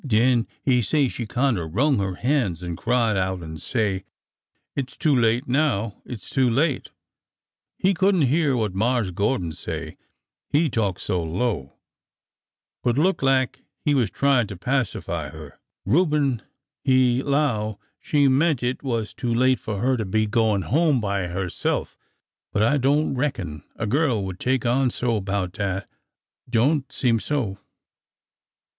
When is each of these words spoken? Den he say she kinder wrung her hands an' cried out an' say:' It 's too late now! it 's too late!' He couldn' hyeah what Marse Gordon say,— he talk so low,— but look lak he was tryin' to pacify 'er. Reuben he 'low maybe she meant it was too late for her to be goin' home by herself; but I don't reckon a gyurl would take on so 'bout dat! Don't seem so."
Den 0.03 0.47
he 0.63 0.81
say 0.81 1.07
she 1.09 1.27
kinder 1.27 1.67
wrung 1.67 1.99
her 1.99 2.15
hands 2.15 2.63
an' 2.63 2.75
cried 2.75 3.15
out 3.17 3.43
an' 3.43 3.59
say:' 3.59 4.03
It 4.75 4.89
's 4.89 4.97
too 4.97 5.15
late 5.15 5.47
now! 5.47 6.01
it 6.05 6.21
's 6.23 6.29
too 6.31 6.49
late!' 6.49 6.89
He 7.83 7.93
couldn' 7.93 8.23
hyeah 8.23 8.57
what 8.57 8.73
Marse 8.73 9.11
Gordon 9.11 9.51
say,— 9.51 9.97
he 10.49 10.71
talk 10.71 10.99
so 10.99 11.21
low,— 11.21 11.75
but 12.83 12.97
look 12.97 13.21
lak 13.21 13.61
he 13.79 13.93
was 13.93 14.09
tryin' 14.09 14.47
to 14.47 14.57
pacify 14.57 15.27
'er. 15.27 15.59
Reuben 15.85 16.41
he 16.83 17.21
'low 17.21 17.67
maybe 17.67 17.87
she 17.99 18.27
meant 18.27 18.63
it 18.63 18.81
was 18.81 19.13
too 19.13 19.31
late 19.31 19.59
for 19.59 19.79
her 19.83 19.97
to 19.97 20.05
be 20.05 20.25
goin' 20.25 20.63
home 20.63 20.99
by 20.99 21.27
herself; 21.27 21.95
but 22.51 22.63
I 22.63 22.79
don't 22.79 23.13
reckon 23.13 23.63
a 23.75 23.85
gyurl 23.85 24.23
would 24.23 24.39
take 24.39 24.65
on 24.65 24.89
so 24.89 25.21
'bout 25.21 25.51
dat! 25.51 25.87
Don't 26.49 26.91
seem 26.91 27.19
so." 27.19 27.59